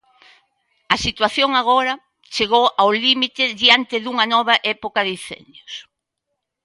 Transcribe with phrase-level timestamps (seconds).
[0.95, 1.93] A situación agora
[2.35, 5.73] chegou ao límite diante dunha nova época de incendios.